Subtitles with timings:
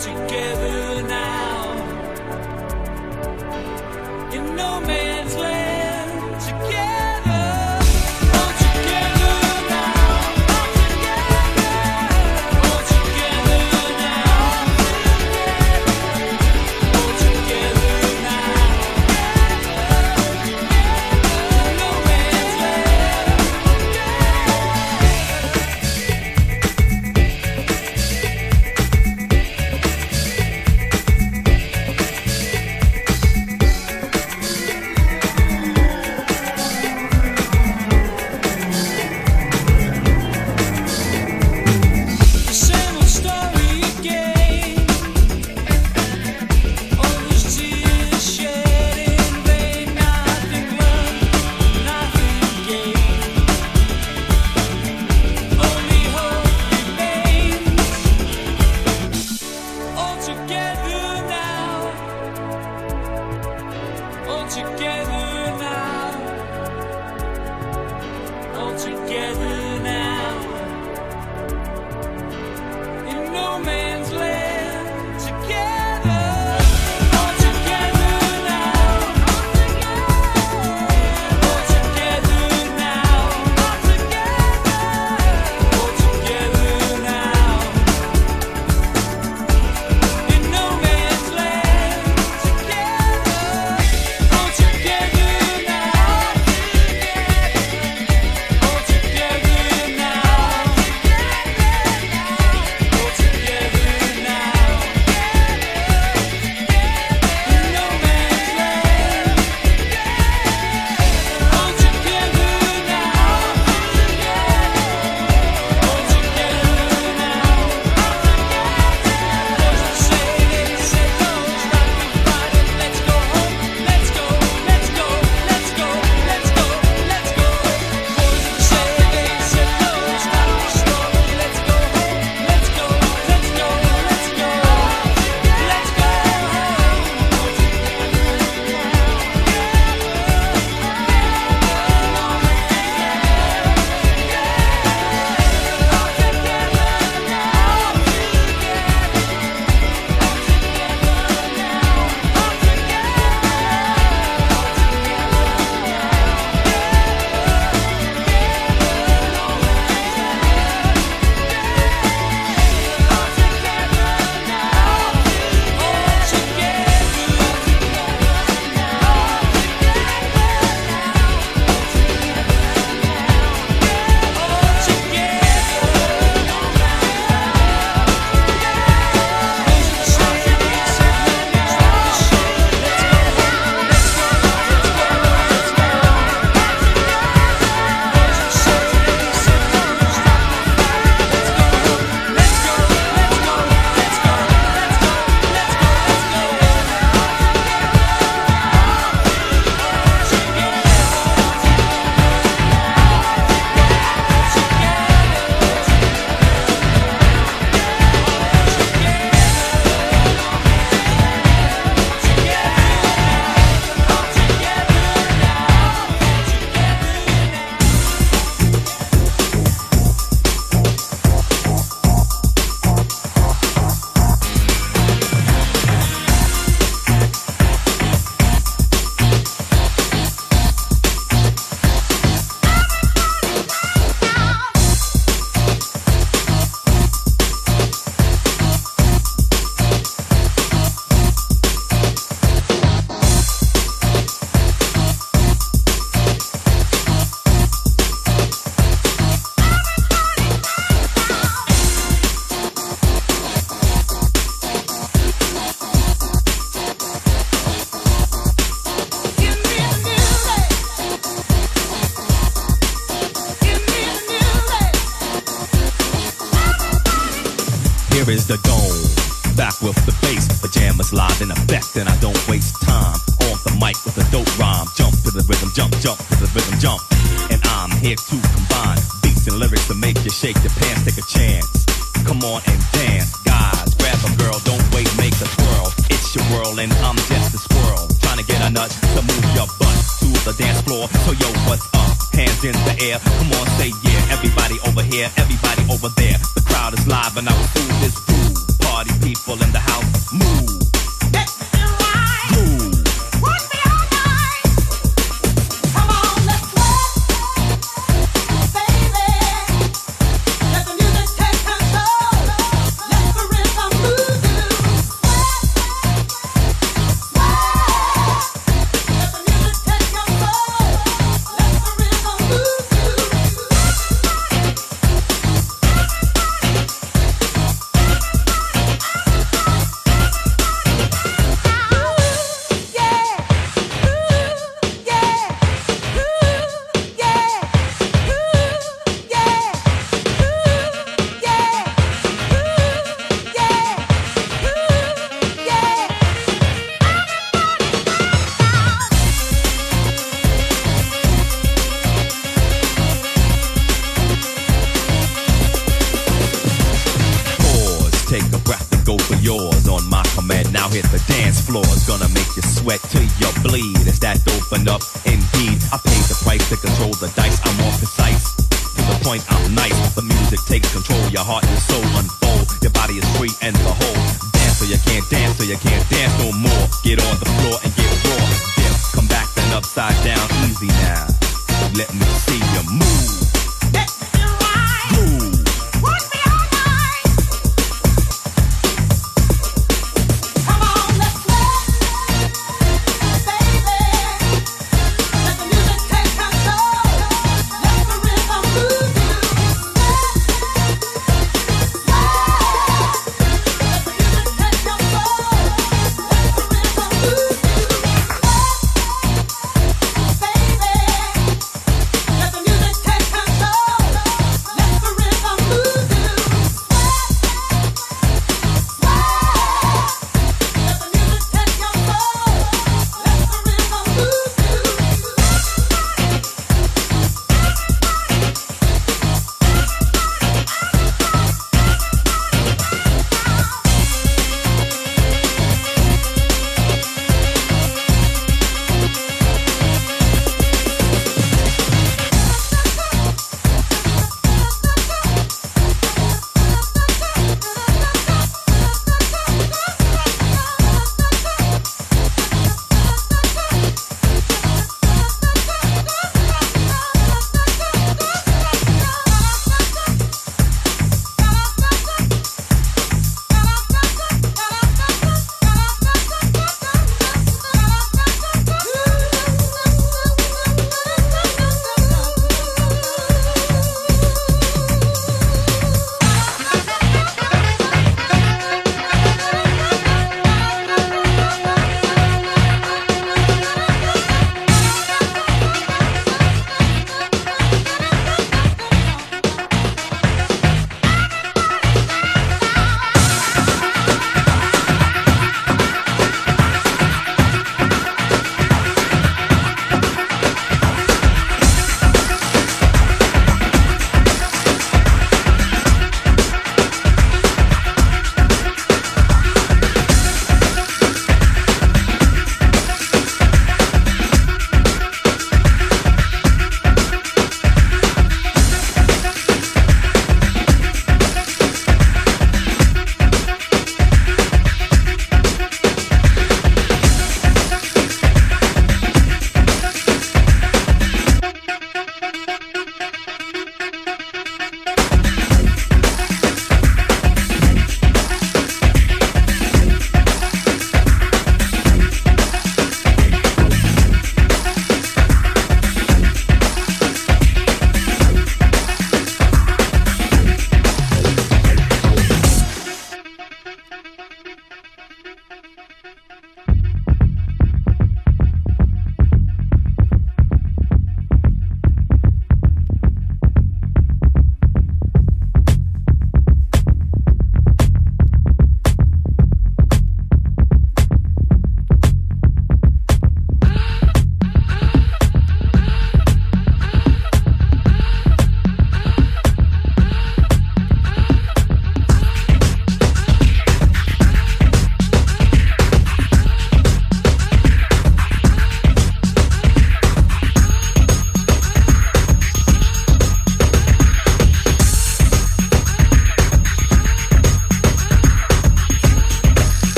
[0.00, 1.72] together now
[4.32, 5.57] in no man's land.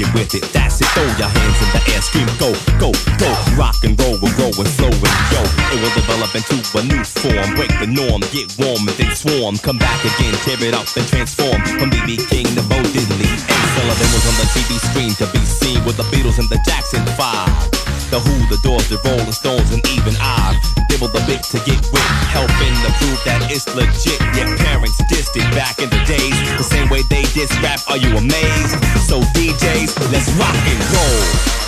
[0.00, 0.42] On, with it.
[0.52, 0.88] That's it.
[0.92, 3.30] Throw your hands in the air, scream, go, go, go.
[3.56, 5.42] Rock and roll, we're rolling, flowing, yo.
[5.72, 7.54] It will develop into a new form.
[7.56, 9.56] Break the norm, get warm, and then swarm.
[9.58, 11.60] Come back again, tear it up and transform.
[11.78, 13.28] From BB King to Bo Diddley.
[13.28, 16.60] Ed Sullivan was on the TV screen to be seen with the Beatles and the
[16.64, 17.71] Jackson 5.
[18.12, 21.80] The Who, the Doors, the Rolling Stones, and even I dibble the bit to get
[21.96, 24.20] with, helping to prove that it's legit.
[24.36, 27.80] Your parents dissed it back in the days, the same way they diss rap.
[27.88, 28.76] Are you amazed?
[29.08, 31.61] So DJs, let's rock and roll.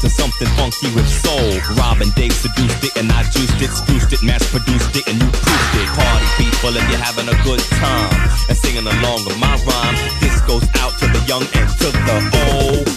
[0.00, 1.60] to something funky with soul.
[1.76, 5.28] Robin Dave seduced it and I juiced it, spruced it, mass produced it, and you
[5.28, 5.88] proofed it.
[5.92, 8.08] Party people, if you're having a good time
[8.48, 12.16] and singing along with my rhyme, this goes out to the young and to the
[12.56, 12.88] old.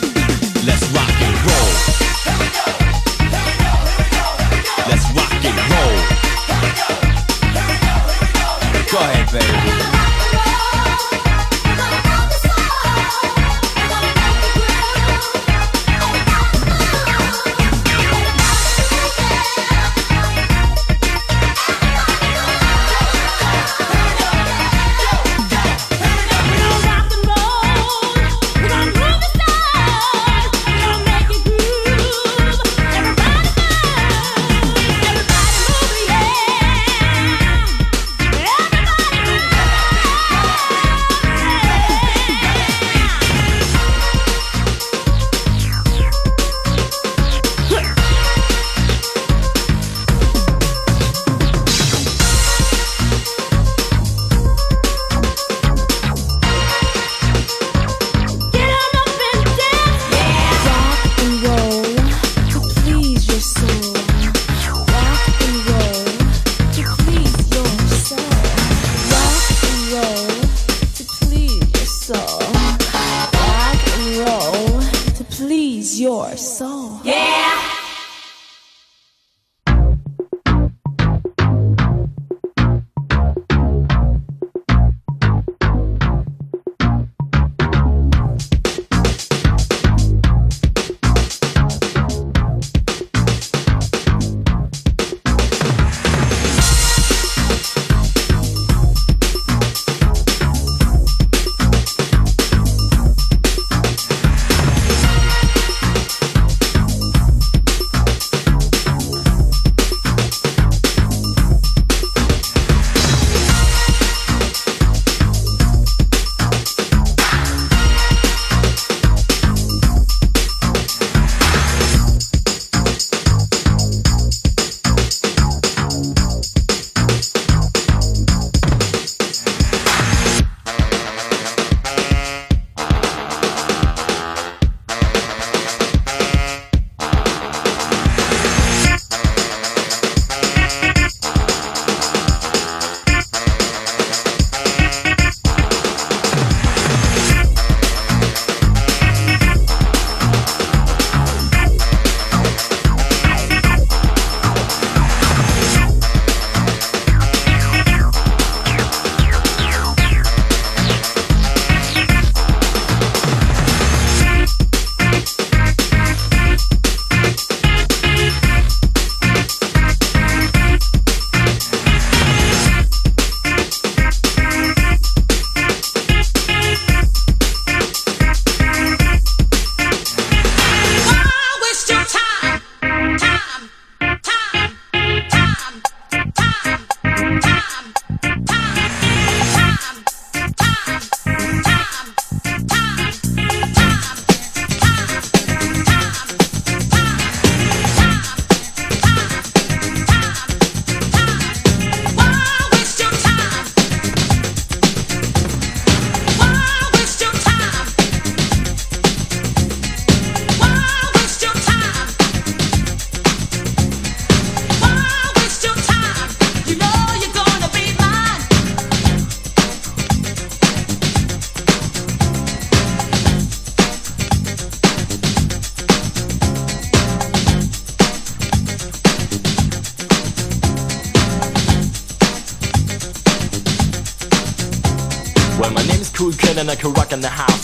[0.63, 1.71] Let's rock and roll.
[2.23, 2.71] Here we go.
[2.71, 3.75] Here we go.
[3.83, 4.87] Here we go.
[4.87, 5.95] Let's rock and roll.
[6.47, 6.87] Here we go.
[7.51, 7.99] Here we go.
[7.99, 8.95] Here we go.
[8.95, 10.12] go ahead, baby.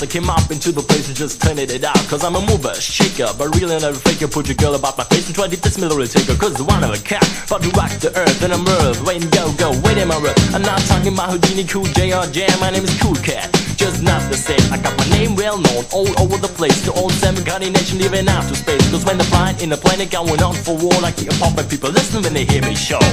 [0.01, 1.99] I came up into the place and just turned it out.
[2.07, 5.27] Cause I'm a mover, shaker, but really never fake Put your girl about my face
[5.27, 6.39] and try to diss me, little taker.
[6.39, 9.03] Cause one of a cat, but to rock the earth and I'm earth.
[9.03, 10.35] Wait and go, go, wait in my room.
[10.55, 12.47] I'm not talking about Whodini, Cool J or Jam.
[12.61, 13.51] My name is Cool Cat.
[13.75, 14.63] Just not the same.
[14.71, 16.79] I got my name well known all over the place.
[16.85, 18.83] The old seven county nation living out to space.
[18.91, 21.91] Cause when the blind in the planet going on for war, I keep popping people
[21.91, 23.03] listen when they hear me show.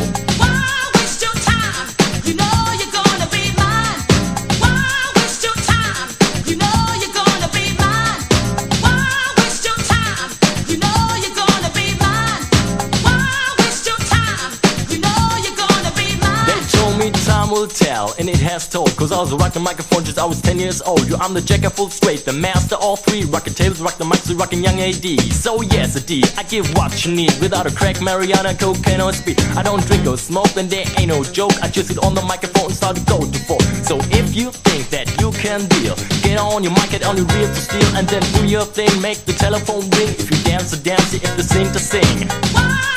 [17.66, 18.94] Will tell, and it has told.
[18.96, 21.04] Cause I was rocking microphone just I was 10 years old.
[21.08, 23.24] Yo, I'm the jack of full straight, the master all three.
[23.24, 25.04] Rocking tables, rock the mics, rocking young AD.
[25.32, 27.32] So yes, a D, I give what you need.
[27.40, 29.40] Without a crack, marijuana, cocaine, or speed.
[29.58, 31.58] I don't drink or smoke, and there ain't no joke.
[31.60, 33.60] I just sit on the microphone and start to go to four.
[33.82, 37.26] So if you think that you can deal, get on your mic, get on your
[37.26, 40.14] reel to steal, and then do your thing, make the telephone ring.
[40.14, 42.95] If you dance to dance, if you sing to sing.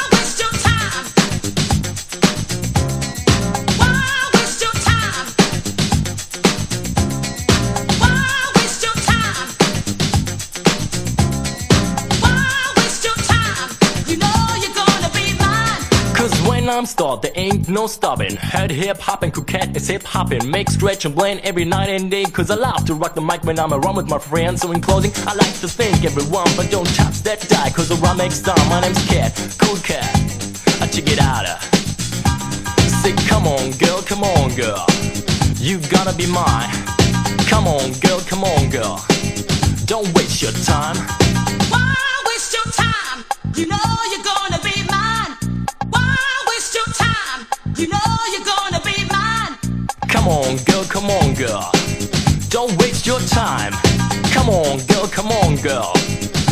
[16.79, 18.37] I'm start, there ain't no stopping.
[18.37, 20.49] Head hip hopping, coquette is hip hopping.
[20.49, 22.23] Make stretch and blend every night and day.
[22.23, 24.61] Cause I love to rock the mic when I'm around with my friends.
[24.61, 27.71] So in closing, I like to thank everyone, but don't touch that die.
[27.71, 28.55] Cause rhyme makes time.
[28.69, 30.07] My name's Cat, cool cat.
[30.79, 31.43] I check it out.
[33.03, 34.85] Say, come on, girl, come on, girl.
[35.57, 36.71] You gotta be mine.
[37.51, 39.03] Come on, girl, come on, girl.
[39.83, 40.95] Don't waste your time.
[41.67, 41.93] Why
[42.25, 43.25] waste your time?
[43.53, 44.68] You know you're gonna be
[47.79, 47.97] You know
[48.33, 49.87] you're gonna be mine.
[50.09, 51.71] Come on, girl, come on, girl.
[52.49, 53.71] Don't waste your time.
[54.33, 55.93] Come on, girl, come on, girl.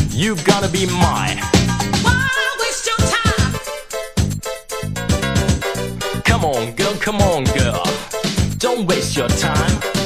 [0.09, 1.39] You gotta be mine.
[2.01, 2.29] Why
[2.61, 3.59] waste your time?
[6.23, 7.83] Come on, girl, come on, girl.
[8.57, 9.96] Don't waste your time.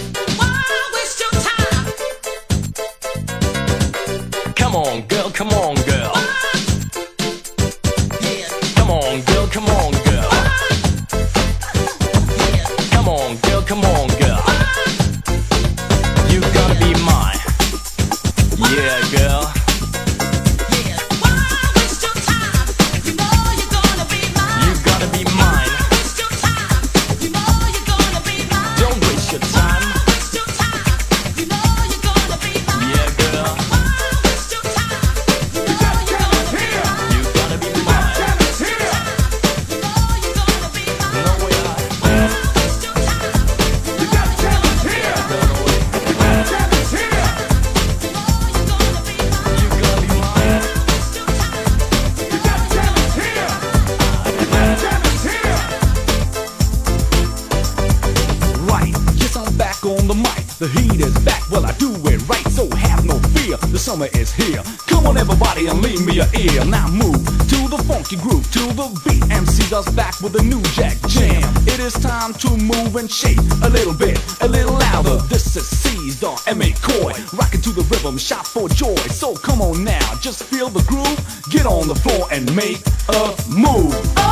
[64.01, 64.61] Summer is here.
[64.87, 66.65] Come on, everybody, and leave me your ear.
[66.65, 69.23] Now move to the funky groove, to the beat.
[69.31, 71.43] MC does back with a new jack jam.
[71.67, 75.17] It is time to move and shake a little bit, a little louder.
[75.29, 76.71] This is Caesar M.A.
[76.81, 78.95] Coy, rocking to the rhythm, shout for joy.
[79.09, 81.19] So come on now, just feel the groove.
[81.49, 84.30] Get on the floor and make a move.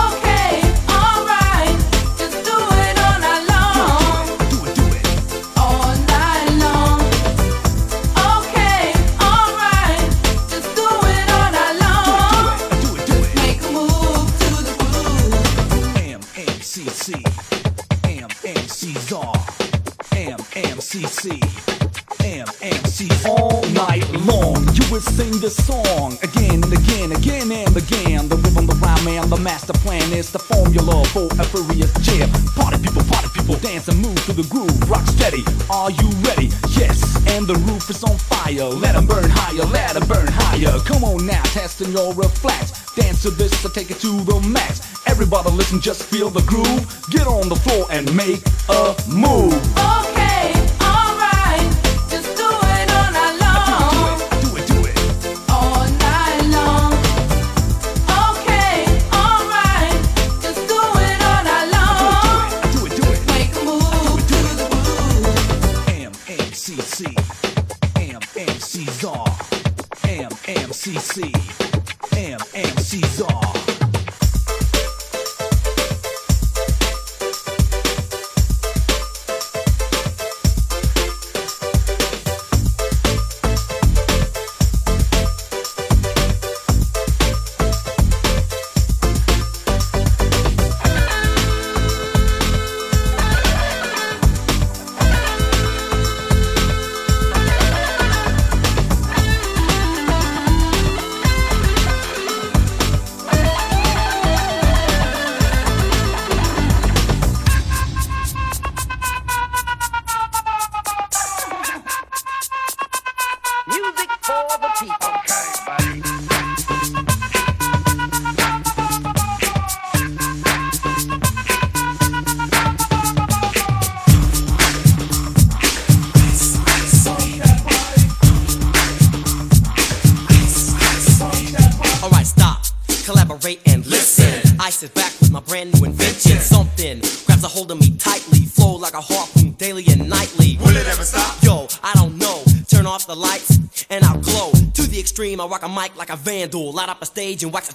[25.50, 28.30] This song again and again, again and again.
[28.30, 32.30] The rhythm, the rhyme, and the master plan is the formula for a furious jam.
[32.54, 34.78] Party people, party people, dance and move to the groove.
[34.90, 36.50] Rock steady, are you ready?
[36.78, 37.02] Yes,
[37.34, 38.70] and the roof is on fire.
[38.84, 40.78] Let 'em burn higher, let 'em burn higher.
[40.90, 42.72] Come on now, testing your reflex.
[42.96, 44.82] Dance to this, so take it to the max.
[45.08, 46.84] Everybody listen, just feel the groove.
[47.10, 49.58] Get on the floor and make a move.
[49.78, 50.09] Okay,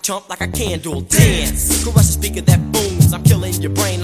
[0.04, 1.00] chump like a candle.
[1.00, 3.14] Dance, crush a speaker that booms.
[3.14, 4.03] I'm killing your brain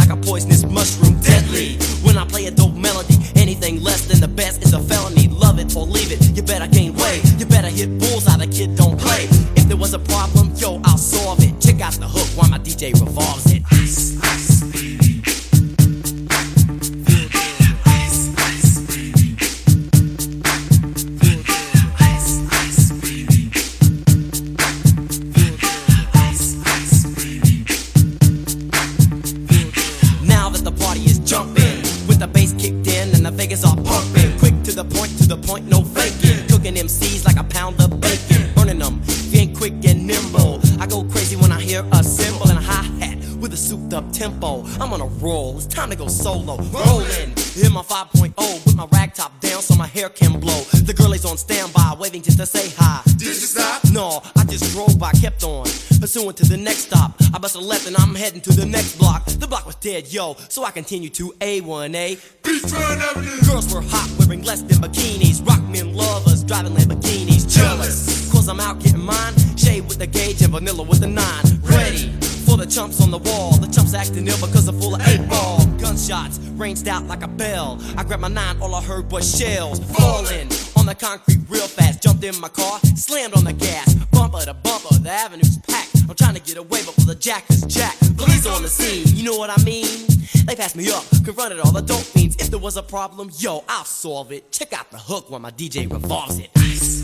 [51.70, 53.02] standby, waving just to say hi.
[53.04, 53.82] Did you stop?
[53.92, 55.64] No, I just drove by, kept on.
[56.00, 57.14] Pursuing to the next stop.
[57.34, 59.24] I bust a left and I'm heading to the next block.
[59.26, 62.16] The block was dead, yo, so I continue to A1A.
[62.42, 63.40] Beachfront Avenue.
[63.50, 65.46] Girls were hot, wearing less than bikinis.
[65.46, 67.48] Rock men lovers, driving Lamborghinis.
[67.52, 69.34] Jealous, cause I'm out getting mine.
[69.56, 71.44] Shade with the gauge and vanilla with the nine.
[71.62, 72.10] Ready
[72.46, 73.52] for the chumps on the wall.
[73.58, 75.64] The chumps acting ill because I'm full of eight ball.
[75.78, 77.78] Gunshots ranged out like a bell.
[77.96, 80.48] I grabbed my nine, all I heard was shells falling
[80.90, 82.02] the concrete real fast.
[82.02, 83.94] Jumped in my car, slammed on the gas.
[84.10, 86.02] Bumper to bumper, the avenue's packed.
[86.08, 88.16] I'm trying to get away, but the jack is jacked.
[88.16, 90.06] Police on the scene, you know what I mean?
[90.46, 92.36] They passed me up, confronted all the dope fiends.
[92.36, 94.50] If there was a problem, yo, I'll solve it.
[94.50, 96.50] Check out the hook while my DJ revolves it.
[96.56, 96.99] Ice,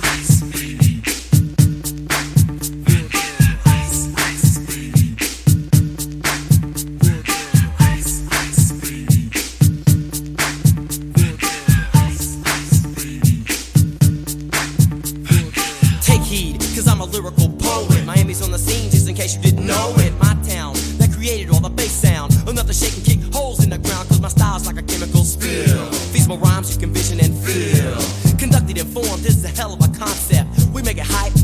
[19.34, 20.12] you didn't know it.
[20.20, 22.32] My town that created all the bass sound.
[22.46, 25.24] Enough to shake and kick holes in the ground, cause my style's like a chemical
[25.24, 25.90] spill.
[26.12, 27.96] Feasible rhymes you can vision and feel.
[28.38, 30.48] Conducted and formed, this is a hell of a concept.
[30.72, 31.34] We make it hype,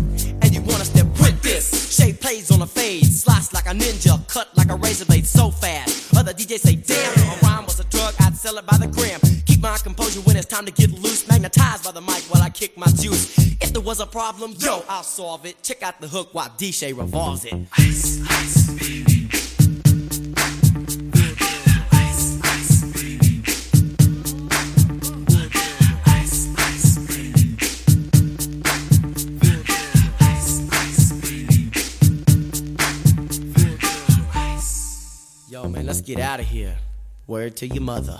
[0.42, 1.96] and you wanna step with this.
[1.96, 5.50] Shape plays on a fade, slice like a ninja, cut like a razor blade so
[5.50, 6.14] fast.
[6.16, 8.86] Other DJs say, damn, if a rhyme was a drug, I'd sell it by the
[8.86, 9.18] gram.
[9.46, 11.26] Keep my composure when it's time to get loose.
[11.26, 13.51] Magnetized by the mic while I kick my juice.
[13.92, 15.62] Was a problem, yo, I'll solve it.
[15.62, 17.52] Check out the hook while DJ revolves it.
[17.76, 19.28] Ice, ice, baby.
[35.50, 36.78] Yo, man, let's get out of here.
[37.26, 38.18] Word to your mother.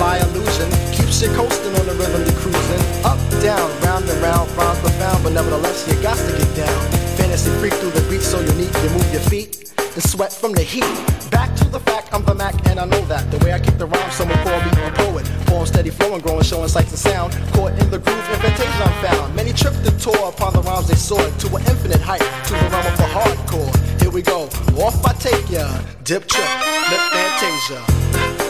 [0.00, 0.64] fly illusion
[0.96, 2.82] keeps you coasting on the rhythm you're cruising.
[3.04, 6.80] Up, down, round and round, rhymes profound, but nevertheless you got to get down.
[7.20, 10.62] Fantasy freak through the beat, so unique, you move your feet and sweat from the
[10.62, 10.88] heat.
[11.30, 13.30] Back to the fact, I'm the Mac, and I know that.
[13.30, 15.26] The way I kick the rhyme, someone call me a poet.
[15.48, 17.34] Form steady flowing, growing, showing sights and sound.
[17.52, 19.36] Caught in the groove, invitation I'm found.
[19.36, 22.68] Many tripped and tore upon the rhymes they soared to an infinite height, to the
[22.72, 23.72] realm of the hardcore.
[24.00, 24.48] Here we go,
[24.80, 25.68] off I take ya,
[26.04, 26.50] dip trip,
[26.88, 28.49] lip fantasia.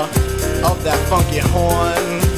[0.91, 2.30] that funky horn.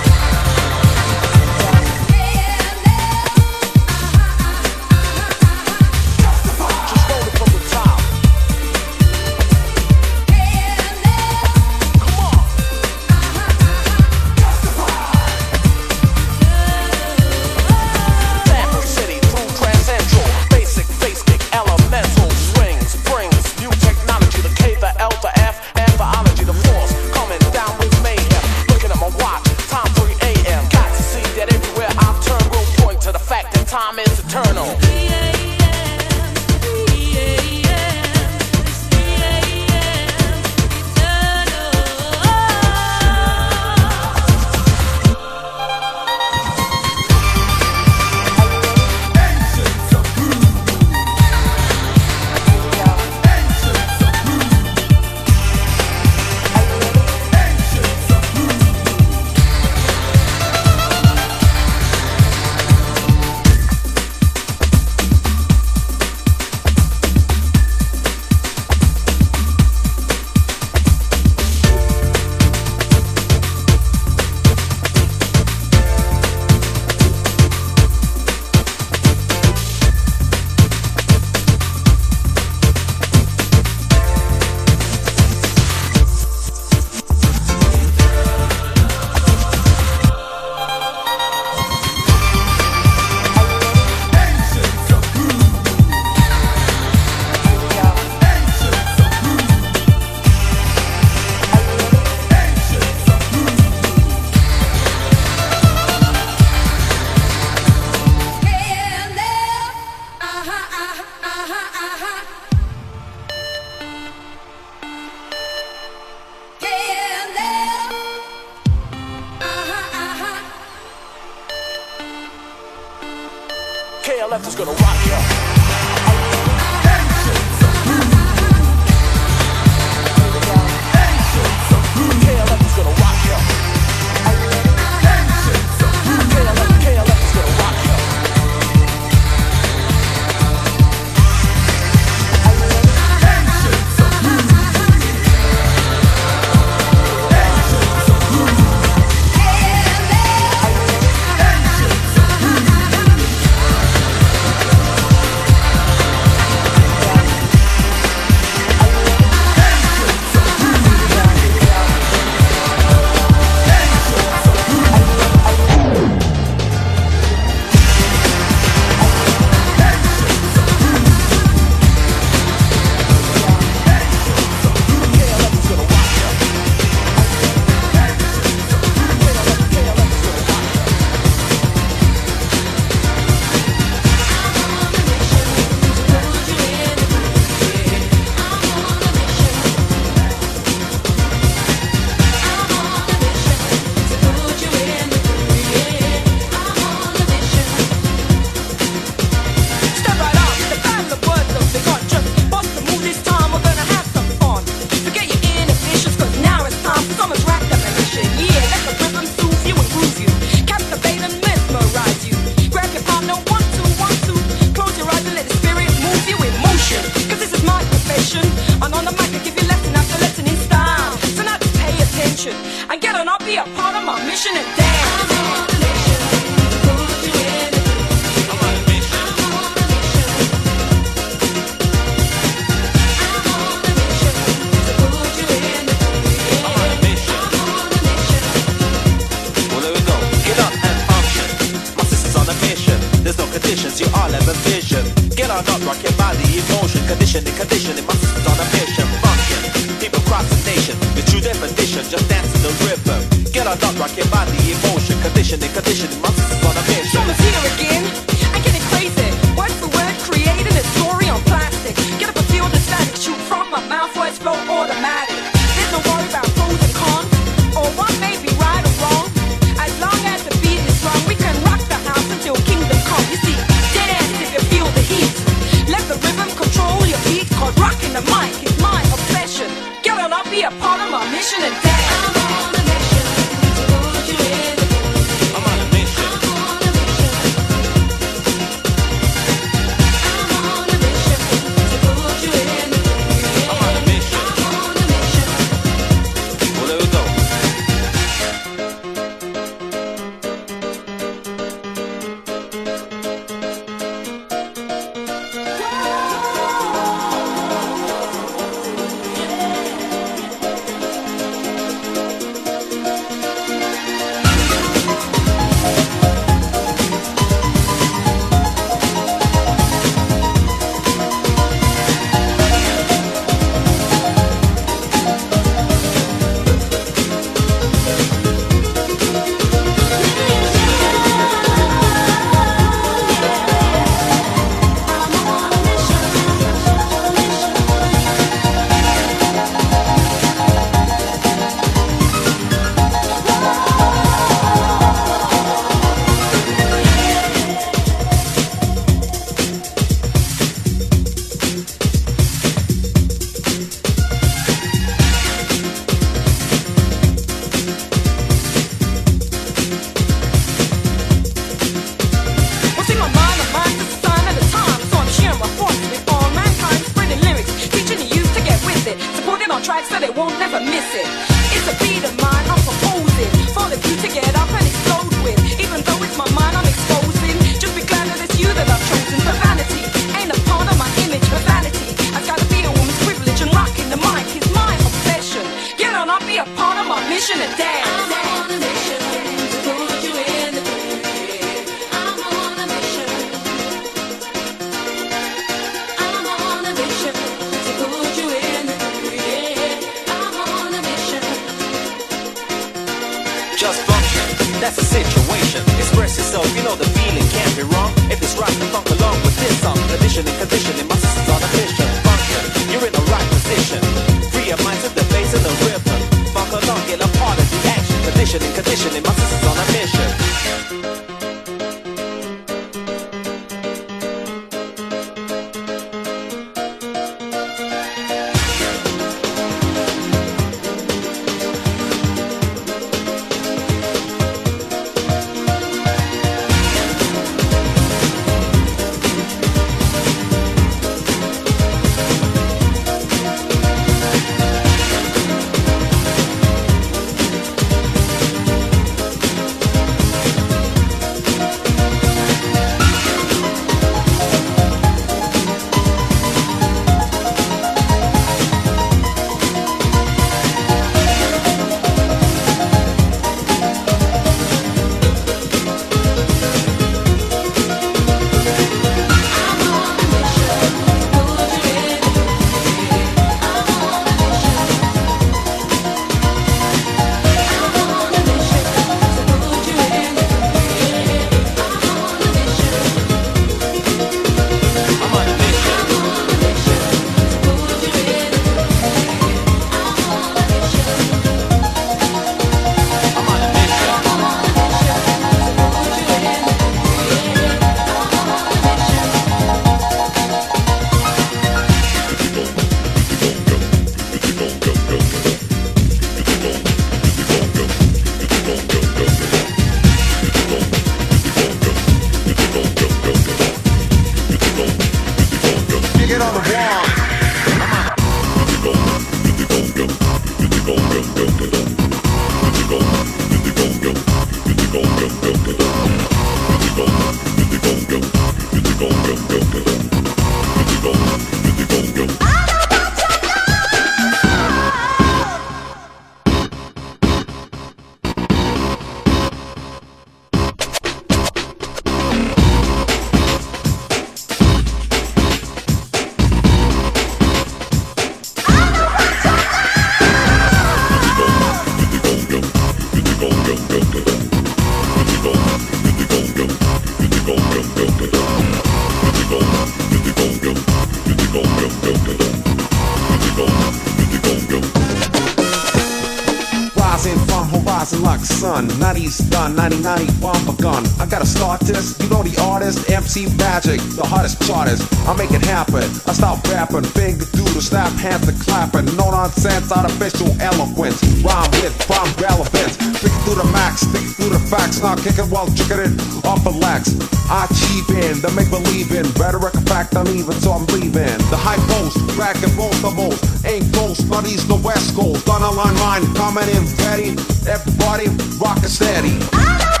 [570.41, 571.05] 90 bomb begun.
[571.19, 572.17] I gotta start this.
[572.19, 575.05] You know the artist, MC Magic, the hottest chartist.
[575.27, 576.03] I make it happen.
[576.25, 579.05] I start rapping, finger do the snap, hands to clapping.
[579.15, 581.21] No nonsense, artificial eloquence.
[581.45, 582.97] Rhyme with rhyme relevance.
[583.21, 585.01] Pick through the max, stick through the facts.
[585.01, 586.13] Not kicking while tricking it
[586.45, 587.13] off the lax.
[587.49, 589.27] I cheap in, the make believe in.
[589.37, 591.37] Rhetoric, a fact, uneven, so I'm leaving.
[591.51, 593.43] The high post, back and both the most.
[593.65, 595.47] Ain't ghost, but he's the west coast.
[595.49, 597.35] On a line, mine, coming in ready.
[597.67, 598.27] Everybody,
[598.57, 600.00] rockin' steady.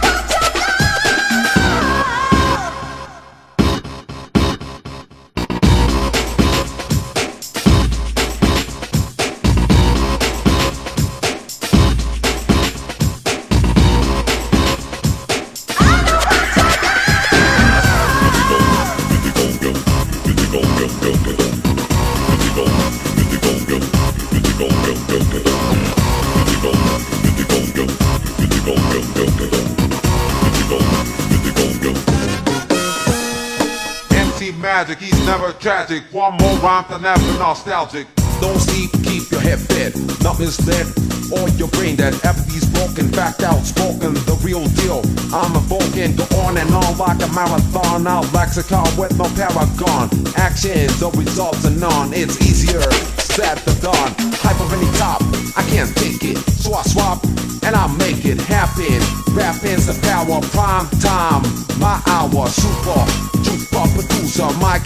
[35.31, 36.03] Never tragic.
[36.11, 38.05] One more rhyme than ever nostalgic.
[38.41, 40.85] Don't sleep, keep your head fed, not misled,
[41.31, 42.13] or your brain dead.
[42.25, 44.99] Everything's broken, fact outspoken, the real deal.
[45.31, 48.07] I'm evoking, go on and on like a marathon.
[48.07, 50.11] Out lexicon with no paragon.
[50.35, 52.11] Actions, the results are none.
[52.13, 52.83] It's easier
[53.31, 54.11] said than done.
[54.43, 55.21] Hype of any top,
[55.55, 57.23] I can't take it, so I swap
[57.63, 58.99] and I make it happen.
[59.31, 61.43] Rapping's the power, prime time,
[61.79, 63.40] my hour, super.
[63.81, 64.43] Super producer,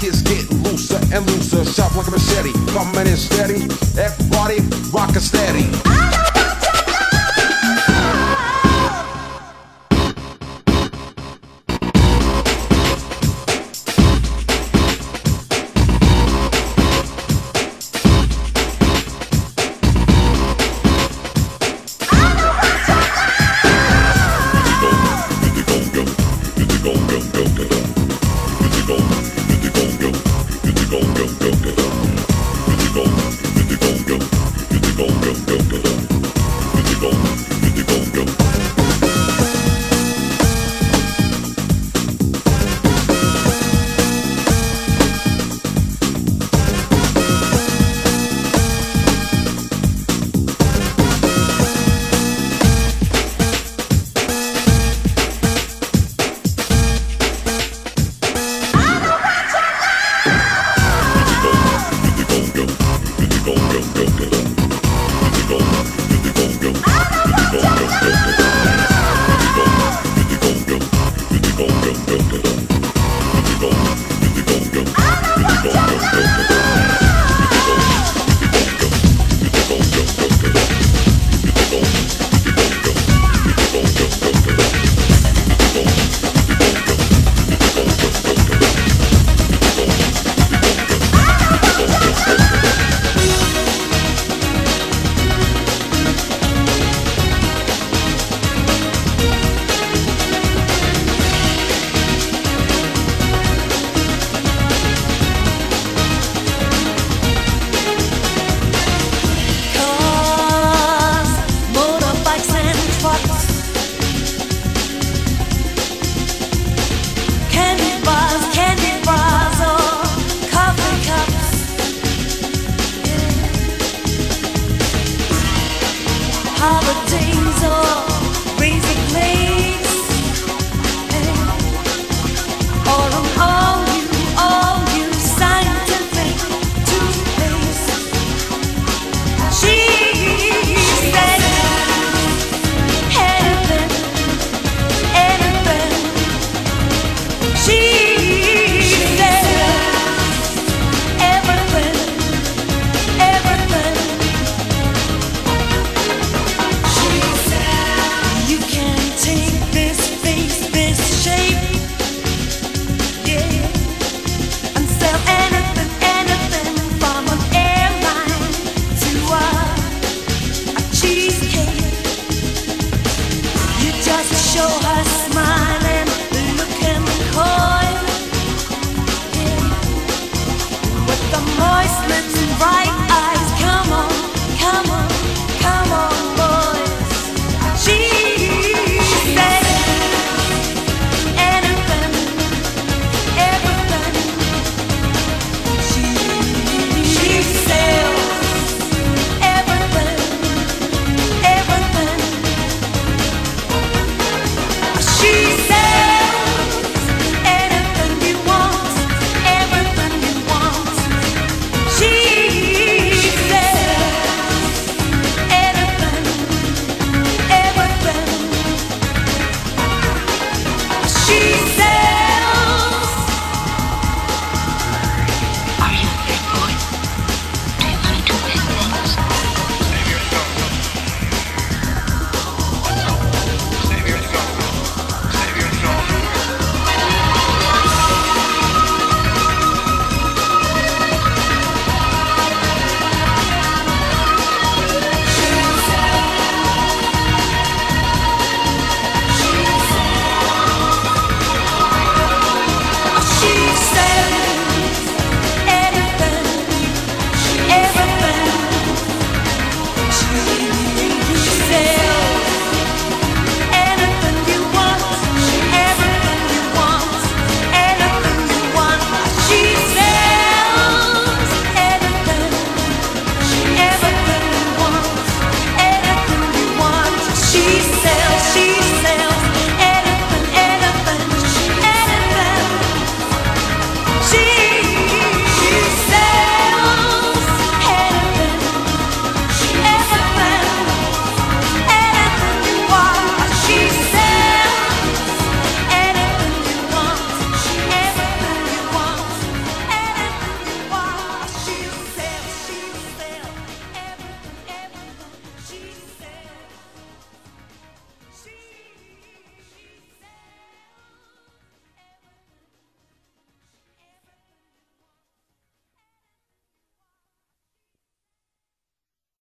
[0.07, 1.65] is getting looser and looser.
[1.65, 3.63] Sharp like a machete, coming in steady.
[3.99, 4.61] Everybody
[4.93, 6.24] rockin' steady.